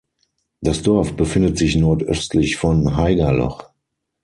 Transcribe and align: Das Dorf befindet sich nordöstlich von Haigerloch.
Das 0.61 0.81
Dorf 0.81 1.15
befindet 1.15 1.59
sich 1.59 1.75
nordöstlich 1.75 2.55
von 2.55 2.95
Haigerloch. 2.97 3.69